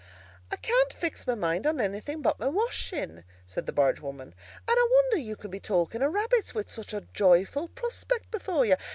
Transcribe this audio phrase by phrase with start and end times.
[0.49, 4.29] "I can't fix my mind on anything but my washing," said the barge woman,
[4.67, 8.65] "and I wonder you can be talking of rabbits, with such a joyful prospect before
[8.65, 8.77] you.